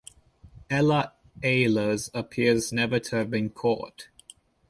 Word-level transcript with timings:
Ella 0.67 1.13
Ehlers 1.43 2.09
appears 2.15 2.73
never 2.73 2.97
to 2.97 3.17
have 3.17 3.29
been 3.29 3.51
caught. 3.51 4.07